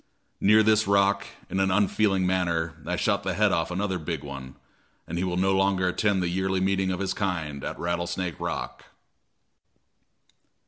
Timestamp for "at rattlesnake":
7.63-8.39